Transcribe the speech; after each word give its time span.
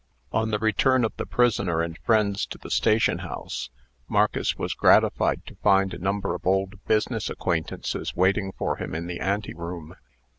On 0.33 0.49
the 0.49 0.57
return 0.57 1.05
of 1.05 1.15
the 1.17 1.27
prisoner 1.27 1.83
and 1.83 1.95
friends 1.99 2.47
to 2.47 2.57
the 2.57 2.71
station 2.71 3.19
house, 3.19 3.69
Marcus 4.07 4.57
was 4.57 4.73
gratified 4.73 5.45
to 5.45 5.57
find 5.57 5.93
a 5.93 5.99
number 5.99 6.33
of 6.33 6.47
old 6.47 6.83
business 6.85 7.29
acquaintances 7.29 8.15
waiting 8.15 8.51
for 8.53 8.77
him 8.77 8.95
in 8.95 9.05
the 9.05 9.19
ante 9.19 9.53
room. 9.53 9.95